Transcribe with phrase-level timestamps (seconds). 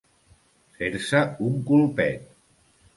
[0.79, 1.21] Fer-se
[1.51, 2.29] un colpet.